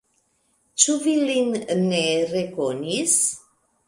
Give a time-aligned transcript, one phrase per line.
[0.83, 1.99] Ĉu vi lin ne
[2.31, 3.15] rekonis?